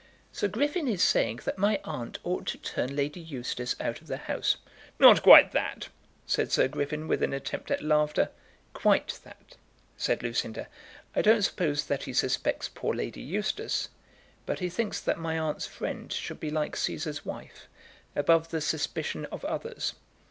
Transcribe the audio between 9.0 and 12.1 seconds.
that," said Lucinda. "I don't suppose that